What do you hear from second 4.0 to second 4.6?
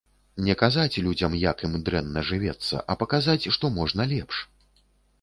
лепш.